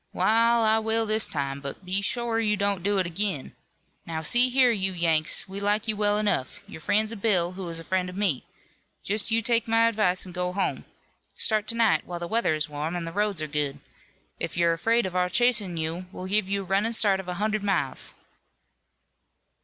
[0.13, 3.55] "Wa'al, I will this time, but be shore you don't do it ag'in.
[4.03, 6.63] Now, see here, you Yanks: we like you well enough.
[6.67, 8.43] You're friends of Bill, who is a friend of me.
[9.03, 10.85] Just you take my advice an' go home.
[11.35, 13.77] Start to night while the weather is warm, an' the roads are good.
[14.39, 17.35] If you're afraid of our chasin' you we'll give you a runnin' start of a
[17.35, 18.15] hunderd miles."